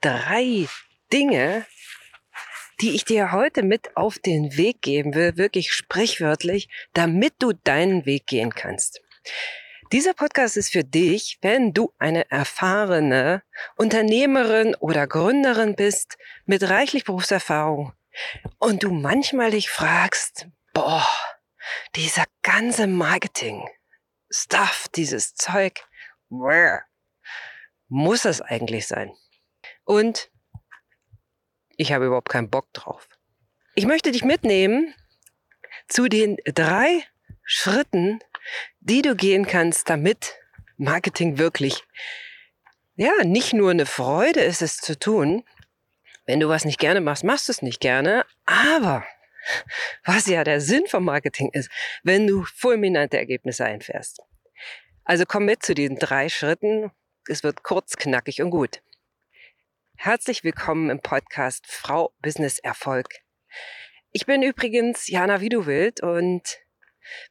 [0.00, 0.66] drei
[1.12, 1.66] Dinge,
[2.80, 8.06] die ich dir heute mit auf den Weg geben will, wirklich sprichwörtlich, damit du deinen
[8.06, 9.00] Weg gehen kannst.
[9.92, 13.42] Dieser Podcast ist für dich, wenn du eine erfahrene
[13.76, 17.92] Unternehmerin oder Gründerin bist mit reichlich Berufserfahrung
[18.58, 21.08] und du manchmal dich fragst, boah,
[21.96, 23.68] dieser ganze Marketing,
[24.30, 25.84] Stuff, dieses Zeug,
[27.88, 29.12] muss das eigentlich sein?
[29.90, 30.30] Und
[31.76, 33.08] ich habe überhaupt keinen Bock drauf.
[33.74, 34.94] Ich möchte dich mitnehmen
[35.88, 37.02] zu den drei
[37.42, 38.20] Schritten,
[38.78, 40.38] die du gehen kannst, damit
[40.76, 41.82] Marketing wirklich,
[42.94, 45.42] ja, nicht nur eine Freude ist, es zu tun.
[46.24, 48.24] Wenn du was nicht gerne machst, machst du es nicht gerne.
[48.46, 49.04] Aber
[50.04, 51.68] was ja der Sinn vom Marketing ist,
[52.04, 54.20] wenn du fulminante Ergebnisse einfährst.
[55.02, 56.92] Also komm mit zu diesen drei Schritten.
[57.26, 58.82] Es wird kurz, knackig und gut.
[60.02, 63.06] Herzlich willkommen im Podcast Frau Business Erfolg.
[64.12, 66.40] Ich bin übrigens Jana Widuwild und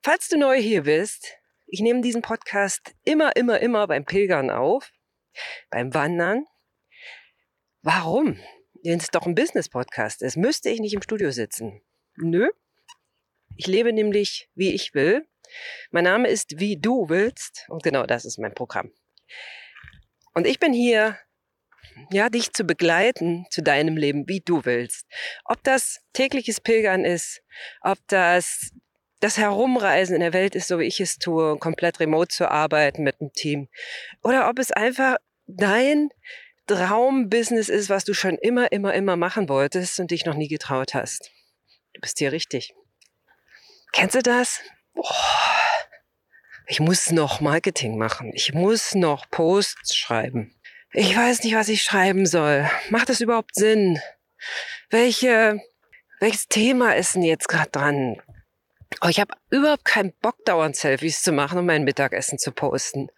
[0.03, 1.35] falls du neu hier bist,
[1.65, 4.91] ich nehme diesen Podcast immer, immer, immer beim Pilgern auf,
[5.71, 6.45] beim Wandern.
[7.81, 8.39] Warum?
[8.83, 11.81] Wenn es doch ein Business-Podcast ist, müsste ich nicht im Studio sitzen.
[12.17, 12.51] Nö.
[13.55, 15.27] Ich lebe nämlich, wie ich will.
[15.89, 17.65] Mein Name ist Wie du willst.
[17.69, 18.93] Und genau das ist mein Programm.
[20.35, 21.17] Und ich bin hier,
[22.11, 25.05] ja, dich zu begleiten zu deinem Leben, wie du willst.
[25.45, 27.41] Ob das tägliches Pilgern ist,
[27.81, 28.71] ob das
[29.19, 33.03] das Herumreisen in der Welt ist, so wie ich es tue, komplett remote zu arbeiten
[33.03, 33.67] mit einem Team.
[34.23, 36.09] Oder ob es einfach dein
[36.67, 40.93] Traumbusiness ist, was du schon immer, immer, immer machen wolltest und dich noch nie getraut
[40.93, 41.31] hast.
[41.93, 42.73] Du bist hier richtig.
[43.91, 44.61] Kennst du das?
[44.93, 45.05] Boah,
[46.67, 48.31] ich muss noch Marketing machen.
[48.35, 50.55] Ich muss noch Posts schreiben.
[50.91, 52.69] Ich weiß nicht, was ich schreiben soll.
[52.89, 54.01] Macht das überhaupt Sinn?
[54.89, 55.61] Welche,
[56.19, 58.19] welches Thema ist denn jetzt gerade dran?
[59.01, 63.09] Oh, ich habe überhaupt keinen Bock, dauernd Selfies zu machen und mein Mittagessen zu posten.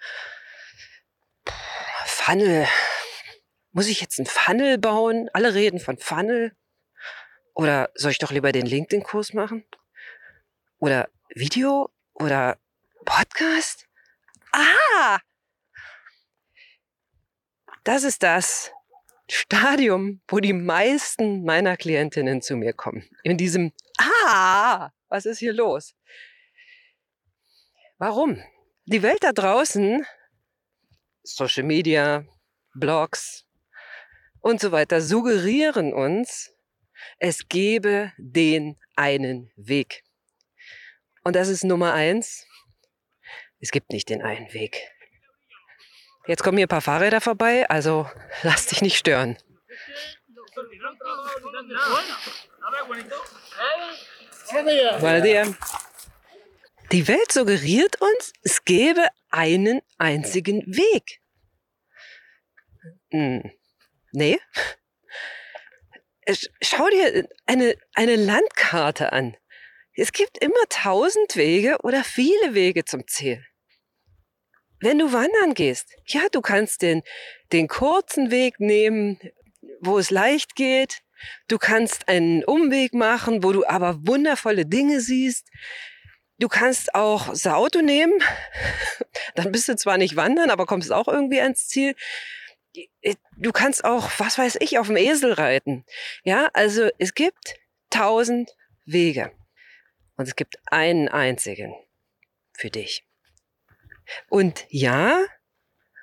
[2.05, 2.67] Funnel.
[3.71, 5.29] Muss ich jetzt einen Funnel bauen?
[5.31, 6.53] Alle reden von Funnel.
[7.53, 9.65] Oder soll ich doch lieber den LinkedIn-Kurs machen?
[10.79, 11.89] Oder Video?
[12.15, 12.57] Oder
[13.05, 13.87] Podcast?
[14.51, 15.19] Ah!
[17.83, 18.71] Das ist das
[19.29, 23.09] Stadium, wo die meisten meiner Klientinnen zu mir kommen.
[23.23, 24.91] In diesem Ah!
[25.09, 25.95] Was ist hier los?
[27.97, 28.41] Warum?
[28.85, 30.05] Die Welt da draußen,
[31.23, 32.25] Social Media,
[32.73, 33.45] Blogs
[34.39, 36.53] und so weiter, suggerieren uns,
[37.19, 40.03] es gebe den einen Weg.
[41.23, 42.47] Und das ist Nummer eins.
[43.59, 44.91] Es gibt nicht den einen Weg.
[46.27, 48.09] Jetzt kommen hier ein paar Fahrräder vorbei, also
[48.43, 49.37] lass dich nicht stören.
[56.91, 61.21] Die Welt suggeriert uns, es gäbe einen einzigen Weg.
[63.11, 63.51] Hm.
[64.13, 64.39] Nee,
[66.61, 69.35] schau dir eine, eine Landkarte an.
[69.93, 73.45] Es gibt immer tausend Wege oder viele Wege zum Ziel.
[74.81, 77.03] Wenn du wandern gehst, ja, du kannst den,
[77.51, 79.19] den kurzen Weg nehmen,
[79.79, 81.01] wo es leicht geht.
[81.47, 85.47] Du kannst einen Umweg machen, wo du aber wundervolle Dinge siehst.
[86.39, 88.19] Du kannst auch das Auto nehmen.
[89.35, 91.95] Dann bist du zwar nicht wandern, aber kommst auch irgendwie ans Ziel.
[93.37, 95.85] Du kannst auch, was weiß ich, auf dem Esel reiten.
[96.23, 97.55] Ja, also es gibt
[97.91, 98.55] tausend
[98.85, 99.31] Wege.
[100.17, 101.75] Und es gibt einen einzigen
[102.53, 103.05] für dich.
[104.29, 105.23] Und ja,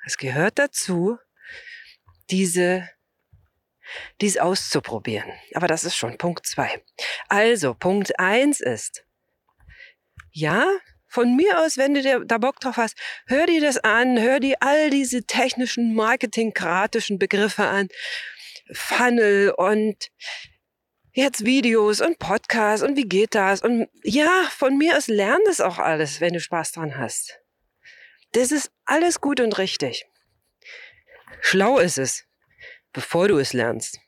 [0.04, 1.18] es gehört dazu,
[2.30, 2.88] diese,
[4.20, 5.30] dies auszuprobieren.
[5.54, 6.82] Aber das ist schon Punkt zwei.
[7.28, 9.04] Also, Punkt eins ist,
[10.30, 10.66] ja,
[11.08, 12.96] von mir aus, wenn du da Bock drauf hast,
[13.26, 17.88] hör dir das an, hör dir all diese technischen, marketingkratischen Begriffe an.
[18.72, 20.10] Funnel und
[21.12, 23.62] jetzt Videos und Podcasts und wie geht das?
[23.62, 27.40] Und ja, von mir aus lern das auch alles, wenn du Spaß dran hast.
[28.32, 30.06] Das ist alles gut und richtig.
[31.40, 32.24] Schlau ist es,
[32.92, 34.00] bevor du es lernst,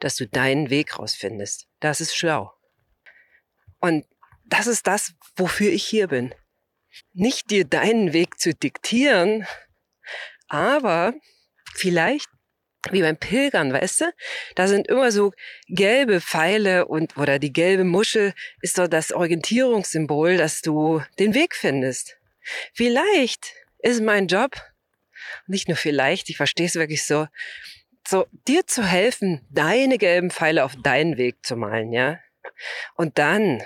[0.00, 1.66] dass du deinen Weg rausfindest.
[1.80, 2.52] Das ist schlau.
[3.80, 4.04] Und
[4.44, 6.34] das ist das, wofür ich hier bin.
[7.12, 9.46] Nicht dir deinen Weg zu diktieren,
[10.48, 11.14] aber
[11.74, 12.28] vielleicht
[12.90, 14.04] wie beim Pilgern, weißt du?
[14.54, 15.32] Da sind immer so
[15.68, 21.54] gelbe Pfeile und oder die gelbe Muschel ist so das Orientierungssymbol, dass du den Weg
[21.54, 22.17] findest.
[22.74, 24.52] Vielleicht ist mein Job,
[25.46, 27.26] nicht nur vielleicht, ich verstehe es wirklich so,
[28.06, 32.18] so dir zu helfen, deine gelben Pfeile auf deinen Weg zu malen, ja?
[32.94, 33.62] Und dann,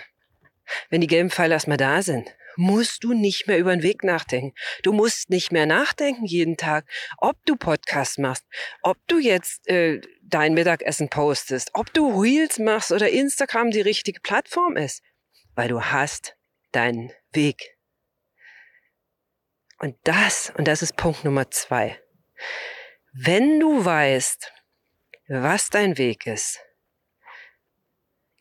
[0.90, 4.54] wenn die gelben Pfeile erstmal da sind, musst du nicht mehr über den Weg nachdenken.
[4.82, 6.86] Du musst nicht mehr nachdenken jeden Tag,
[7.18, 8.44] ob du Podcast machst,
[8.82, 14.20] ob du jetzt äh, dein Mittagessen postest, ob du Reels machst oder Instagram die richtige
[14.20, 15.02] Plattform ist,
[15.54, 16.36] weil du hast
[16.72, 17.71] deinen Weg.
[19.82, 22.00] Und das, und das ist Punkt Nummer zwei.
[23.12, 24.52] Wenn du weißt,
[25.26, 26.60] was dein Weg ist,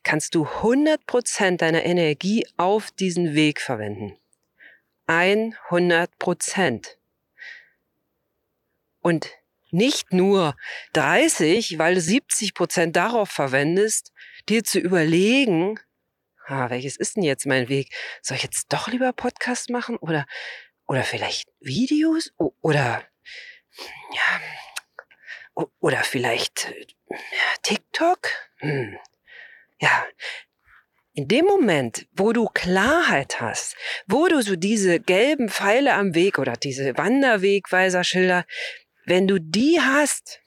[0.03, 4.19] kannst du 100% deiner Energie auf diesen Weg verwenden.
[5.07, 6.87] 100%.
[8.99, 9.31] Und
[9.71, 10.55] nicht nur
[10.93, 14.13] 30, weil du 70% darauf verwendest,
[14.47, 15.79] dir zu überlegen,
[16.45, 17.91] ah, welches ist denn jetzt mein Weg?
[18.21, 20.27] Soll ich jetzt doch lieber Podcast machen oder,
[20.91, 23.01] oder vielleicht Videos oder,
[24.13, 26.73] ja, oder vielleicht
[27.63, 28.27] TikTok?
[28.57, 28.97] Hm,
[29.79, 30.05] ja,
[31.13, 36.37] in dem Moment, wo du Klarheit hast, wo du so diese gelben Pfeile am Weg
[36.37, 38.45] oder diese Wanderwegweiserschilder,
[39.05, 40.41] wenn du die hast,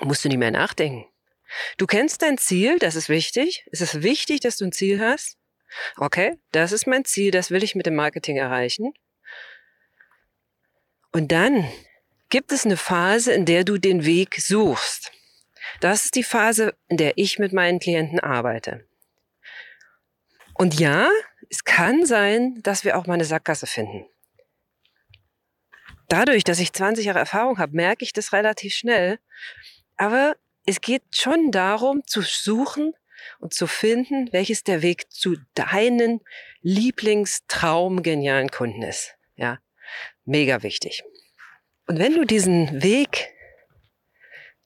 [0.00, 1.06] musst du nicht mehr nachdenken.
[1.76, 3.66] Du kennst dein Ziel, das ist wichtig.
[3.72, 5.38] Es ist wichtig, dass du ein Ziel hast.
[5.96, 8.92] Okay, das ist mein Ziel, das will ich mit dem Marketing erreichen.
[11.16, 11.66] Und dann
[12.28, 15.12] gibt es eine Phase, in der du den Weg suchst.
[15.80, 18.86] Das ist die Phase, in der ich mit meinen Klienten arbeite.
[20.52, 21.08] Und ja,
[21.48, 24.04] es kann sein, dass wir auch mal eine Sackgasse finden.
[26.10, 29.18] Dadurch, dass ich 20 Jahre Erfahrung habe, merke ich das relativ schnell.
[29.96, 30.36] Aber
[30.66, 32.92] es geht schon darum, zu suchen
[33.38, 36.20] und zu finden, welches der Weg zu deinen
[36.60, 39.14] Lieblingstraum genialen Kunden ist.
[39.34, 39.60] Ja,
[40.24, 41.02] mega wichtig.
[41.86, 43.28] Und wenn du diesen Weg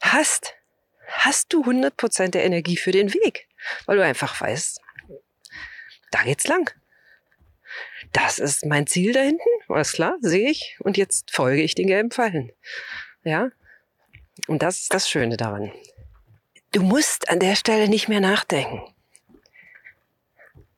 [0.00, 0.54] hast,
[1.06, 3.48] hast du 100% der Energie für den Weg,
[3.86, 4.80] weil du einfach weißt,
[6.10, 6.74] da geht's lang.
[8.12, 11.86] Das ist mein Ziel da hinten, alles klar, sehe ich und jetzt folge ich den
[11.86, 12.50] gelben Pfeilen.
[13.22, 13.50] Ja?
[14.48, 15.72] Und das ist das Schöne daran.
[16.72, 18.82] Du musst an der Stelle nicht mehr nachdenken.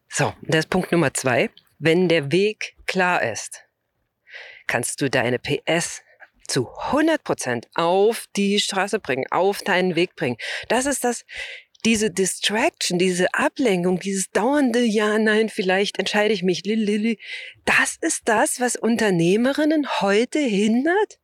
[0.09, 1.51] So, das ist Punkt Nummer zwei.
[1.79, 3.63] Wenn der Weg klar ist,
[4.73, 6.01] kannst du deine PS
[6.49, 10.39] zu 100 Prozent auf die Straße bringen, auf deinen Weg bringen.
[10.69, 11.27] Das ist das,
[11.85, 17.19] diese Distraction, diese Ablenkung, dieses dauernde Ja, nein, vielleicht entscheide ich mich, lili,
[17.67, 21.21] das ist das, was Unternehmerinnen heute hindert,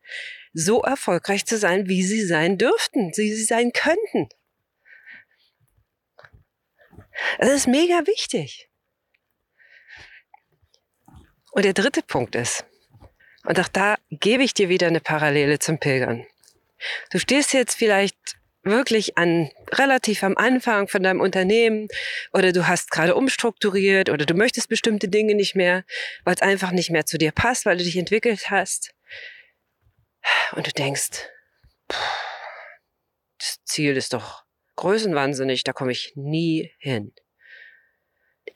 [0.53, 4.29] so erfolgreich zu sein, wie sie sein dürften, wie sie sein könnten.
[7.39, 8.69] Das ist mega wichtig.
[11.53, 12.68] Und der dritte Punkt ist,
[13.49, 16.27] und auch da gebe ich dir wieder eine Parallele zum Pilgern.
[17.11, 21.89] Du stehst jetzt vielleicht wirklich an relativ am Anfang von deinem Unternehmen
[22.35, 25.85] oder du hast gerade umstrukturiert oder du möchtest bestimmte Dinge nicht mehr,
[26.25, 28.93] weil es einfach nicht mehr zu dir passt, weil du dich entwickelt hast.
[30.53, 31.27] Und du denkst,
[33.39, 34.45] das Ziel ist doch
[34.77, 37.15] größenwahnsinnig, da komme ich nie hin.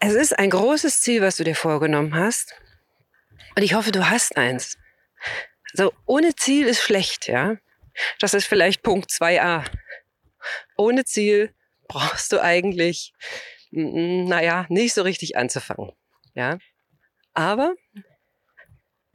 [0.01, 2.55] Es ist ein großes Ziel, was du dir vorgenommen hast.
[3.57, 4.77] Und ich hoffe, du hast eins.
[5.75, 7.57] So, ohne Ziel ist schlecht, ja.
[8.21, 9.65] Das ist vielleicht Punkt 2a.
[10.77, 11.55] Ohne Ziel
[11.89, 13.13] brauchst du eigentlich,
[13.71, 15.93] naja, nicht so richtig anzufangen,
[16.35, 16.59] ja.
[17.35, 17.75] Aber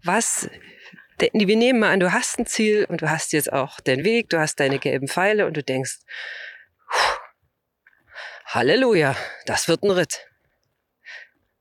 [0.03, 0.49] was,
[1.19, 4.29] wir nehmen mal an, du hast ein Ziel und du hast jetzt auch den Weg,
[4.29, 5.99] du hast deine gelben Pfeile und du denkst,
[8.45, 9.15] Halleluja,
[9.45, 10.25] das wird ein Ritt.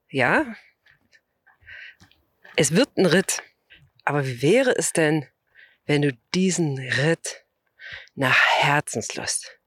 [0.08, 0.54] Ja,
[2.54, 3.42] es wird ein Ritt.
[4.06, 5.26] Aber wie wäre es denn,
[5.84, 7.44] wenn du diesen Ritt
[8.14, 9.58] nach Herzenslust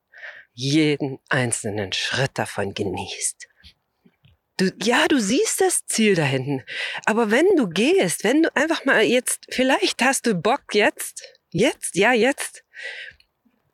[0.53, 3.48] jeden einzelnen Schritt davon genießt?
[4.55, 6.63] Du, ja, du siehst das Ziel da hinten.
[7.05, 11.96] Aber wenn du gehst, wenn du einfach mal jetzt, vielleicht hast du Bock jetzt, jetzt,
[11.96, 12.63] ja, jetzt,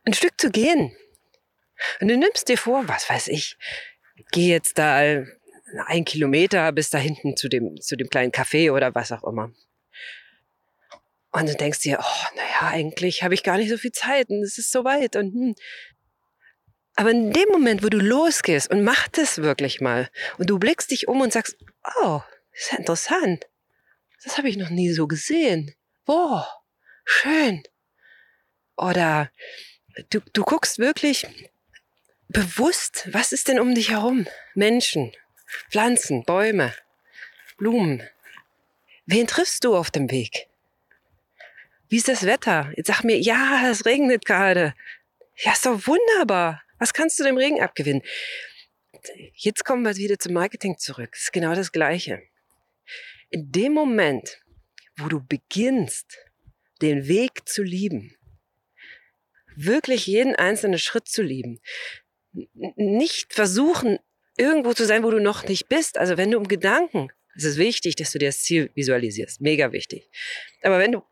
[0.03, 0.95] ein Stück zu gehen.
[2.01, 3.55] Und du nimmst dir vor, was weiß ich,
[4.31, 5.23] geh jetzt da
[5.85, 9.51] ein Kilometer bis da hinten zu dem, zu dem kleinen Café oder was auch immer.
[11.35, 14.41] Und du denkst dir, oh, naja, eigentlich habe ich gar nicht so viel Zeit und
[14.41, 15.55] es ist so weit und hm.
[16.95, 20.91] Aber in dem Moment, wo du losgehst und mach das wirklich mal und du blickst
[20.91, 21.57] dich um und sagst,
[22.01, 22.21] oh,
[22.53, 23.47] ist ja interessant.
[24.23, 25.75] Das habe ich noch nie so gesehen.
[26.05, 26.45] Wow,
[27.03, 27.63] schön.
[28.77, 29.29] Oder
[30.11, 31.27] du, du guckst wirklich
[32.29, 34.25] bewusst, was ist denn um dich herum?
[34.53, 35.11] Menschen,
[35.69, 36.73] Pflanzen, Bäume,
[37.57, 38.07] Blumen.
[39.05, 40.47] Wen triffst du auf dem Weg?
[41.89, 42.71] Wie ist das Wetter?
[42.75, 44.73] Jetzt sag mir, ja, es regnet gerade.
[45.37, 46.61] Ja, ist doch wunderbar.
[46.79, 48.01] Was kannst du dem Regen abgewinnen?
[49.33, 51.11] Jetzt kommen wir wieder zum Marketing zurück.
[51.11, 52.21] Das ist genau das Gleiche.
[53.29, 54.41] In dem Moment,
[54.97, 56.17] wo du beginnst,
[56.81, 58.15] den Weg zu lieben,
[59.55, 61.59] wirklich jeden einzelnen Schritt zu lieben,
[62.75, 63.99] nicht versuchen,
[64.37, 65.97] irgendwo zu sein, wo du noch nicht bist.
[65.97, 69.71] Also wenn du im Gedanken, es ist wichtig, dass du dir das Ziel visualisierst, mega
[69.71, 70.09] wichtig.
[70.61, 71.03] Aber wenn du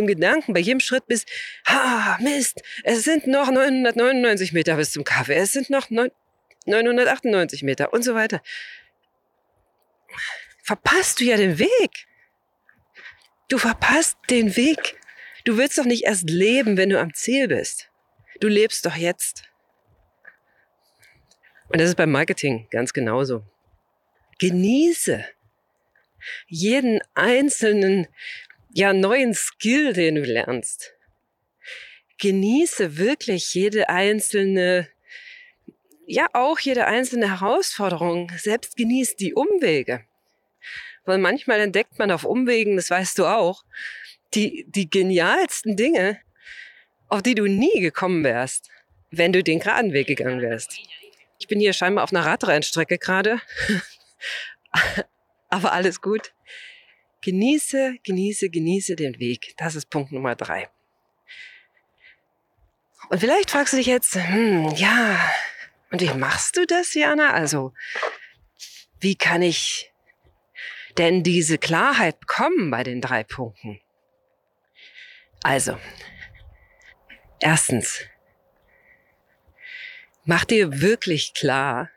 [0.00, 1.28] im Gedanken bei jedem Schritt bist,
[1.66, 7.92] ha, Mist, es sind noch 999 Meter bis zum Kaffee, es sind noch 998 Meter
[7.92, 8.42] und so weiter.
[10.62, 12.06] Verpasst du ja den Weg.
[13.48, 14.98] Du verpasst den Weg.
[15.44, 17.90] Du willst doch nicht erst leben, wenn du am Ziel bist.
[18.40, 19.44] Du lebst doch jetzt.
[21.68, 23.44] Und das ist beim Marketing ganz genauso.
[24.38, 25.24] Genieße
[26.46, 28.06] jeden einzelnen,
[28.72, 30.94] ja, neuen Skill, den du lernst.
[32.18, 34.88] Genieße wirklich jede einzelne,
[36.06, 38.30] ja, auch jede einzelne Herausforderung.
[38.36, 40.04] Selbst genieß die Umwege.
[41.04, 43.64] Weil manchmal entdeckt man auf Umwegen, das weißt du auch,
[44.34, 46.20] die, die genialsten Dinge,
[47.08, 48.68] auf die du nie gekommen wärst,
[49.10, 50.78] wenn du den geraden Weg gegangen wärst.
[51.38, 53.40] Ich bin hier scheinbar auf einer Radrennstrecke gerade.
[55.48, 56.32] Aber alles gut.
[57.22, 59.54] Genieße, genieße, genieße den Weg.
[59.58, 60.68] Das ist Punkt Nummer drei.
[63.10, 65.18] Und vielleicht fragst du dich jetzt, hm, ja,
[65.90, 67.32] und wie machst du das, Jana?
[67.32, 67.74] Also,
[69.00, 69.92] wie kann ich
[70.98, 73.80] denn diese Klarheit bekommen bei den drei Punkten?
[75.42, 75.78] Also,
[77.40, 78.02] erstens,
[80.24, 81.90] mach dir wirklich klar,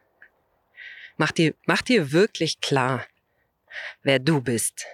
[1.18, 3.06] mach dir, mach dir wirklich klar,
[4.02, 4.86] wer du bist.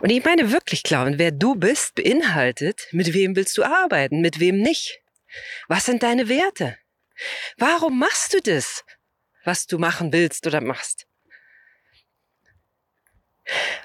[0.00, 4.20] Und ich meine wirklich klar, und wer du bist, beinhaltet, mit wem willst du arbeiten,
[4.20, 5.00] mit wem nicht.
[5.68, 6.76] Was sind deine Werte?
[7.56, 8.84] Warum machst du das,
[9.44, 11.06] was du machen willst oder machst?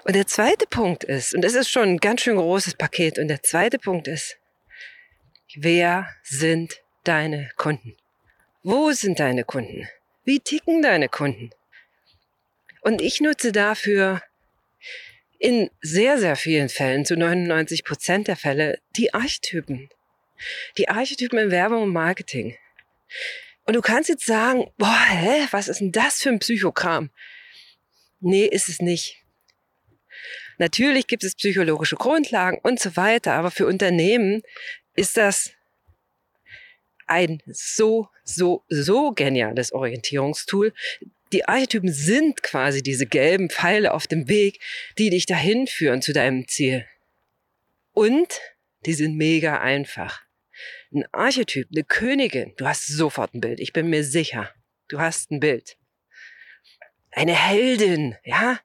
[0.04, 3.28] Und der zweite Punkt ist, und das ist schon ein ganz schön großes Paket, und
[3.28, 4.38] der zweite Punkt ist,
[5.56, 7.96] wer sind deine Kunden?
[8.64, 9.88] Wo sind deine Kunden?
[10.24, 11.50] Wie ticken deine Kunden?
[12.82, 14.22] Und ich nutze dafür
[15.40, 19.90] in sehr, sehr vielen Fällen, zu 99 Prozent der Fälle, die Archetypen.
[20.78, 22.56] Die Archetypen in Werbung und Marketing.
[23.66, 27.10] Und du kannst jetzt sagen, boah, hä, was ist denn das für ein Psychokram?
[28.20, 29.18] Nee, ist es nicht.
[30.58, 34.42] Natürlich gibt es psychologische Grundlagen und so weiter, aber für Unternehmen
[34.96, 35.52] ist das
[37.08, 40.74] ein so, so, so geniales Orientierungstool.
[41.32, 44.60] Die Archetypen sind quasi diese gelben Pfeile auf dem Weg,
[44.98, 46.88] die dich dahin führen zu deinem Ziel.
[47.94, 48.40] Und
[48.86, 50.24] die sind mega einfach.
[50.92, 54.54] Ein Archetyp, eine Königin, du hast sofort ein Bild, ich bin mir sicher.
[54.88, 55.78] Du hast ein Bild.
[57.12, 58.60] Eine Heldin, ja?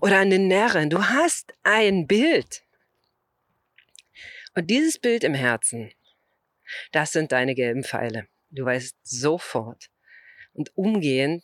[0.00, 2.62] Oder eine Närrin, du hast ein Bild.
[4.54, 5.90] Und dieses Bild im Herzen,
[6.92, 8.28] das sind deine gelben Pfeile.
[8.50, 9.90] Du weißt sofort
[10.52, 11.42] und umgehend,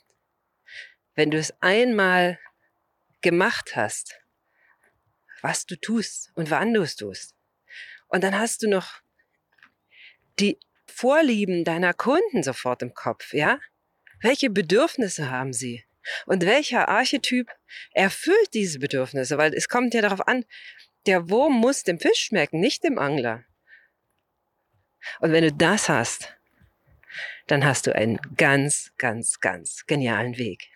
[1.14, 2.38] wenn du es einmal
[3.20, 4.20] gemacht hast,
[5.42, 7.34] was du tust und wann du es tust.
[8.08, 9.00] Und dann hast du noch
[10.38, 13.60] die Vorlieben deiner Kunden sofort im Kopf, ja?
[14.20, 15.84] Welche Bedürfnisse haben sie?
[16.26, 17.50] Und welcher Archetyp
[17.92, 19.38] erfüllt diese Bedürfnisse?
[19.38, 20.44] Weil es kommt ja darauf an,
[21.06, 23.44] der Wurm muss dem Fisch schmecken, nicht dem Angler.
[25.20, 26.36] Und wenn du das hast,
[27.46, 30.68] dann hast du einen ganz, ganz, ganz genialen Weg.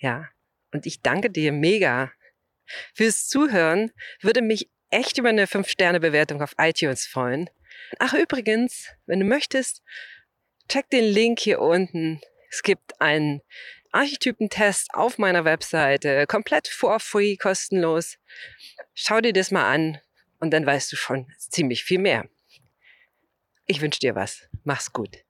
[0.00, 0.28] Ja,
[0.72, 2.10] und ich danke dir mega
[2.94, 3.92] fürs Zuhören.
[4.20, 7.48] Würde mich echt über eine 5-Sterne-Bewertung auf iTunes freuen.
[7.98, 9.82] Ach, übrigens, wenn du möchtest,
[10.68, 12.20] check den Link hier unten.
[12.50, 13.42] Es gibt einen
[13.92, 18.18] Archetypentest auf meiner Webseite, komplett for free, kostenlos.
[18.94, 20.00] Schau dir das mal an
[20.38, 22.28] und dann weißt du schon ziemlich viel mehr.
[23.66, 24.48] Ich wünsche dir was.
[24.64, 25.24] Mach's gut.